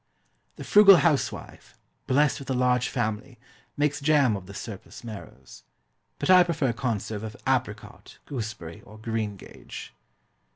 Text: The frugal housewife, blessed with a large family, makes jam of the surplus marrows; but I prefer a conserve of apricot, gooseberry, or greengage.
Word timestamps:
The 0.55 0.63
frugal 0.63 0.95
housewife, 0.97 1.77
blessed 2.07 2.39
with 2.39 2.49
a 2.49 2.55
large 2.55 2.89
family, 2.89 3.37
makes 3.77 4.01
jam 4.01 4.35
of 4.35 4.47
the 4.47 4.53
surplus 4.55 5.03
marrows; 5.03 5.61
but 6.17 6.27
I 6.31 6.41
prefer 6.43 6.69
a 6.69 6.73
conserve 6.73 7.21
of 7.23 7.37
apricot, 7.45 8.17
gooseberry, 8.25 8.81
or 8.81 8.97
greengage. 8.97 9.91